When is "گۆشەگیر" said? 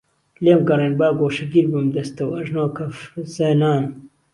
1.19-1.65